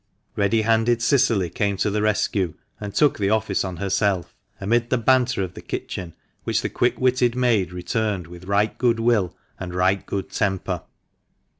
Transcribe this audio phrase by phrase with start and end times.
[0.35, 4.97] Ready handed Cicily came to the rescue, and took the office on herself, amid the
[4.97, 6.13] banter of the THE MANCHESTER MAN.
[6.15, 10.31] 211 kitchen, which the quick witted maid returned with right good will and right good
[10.31, 10.81] temper.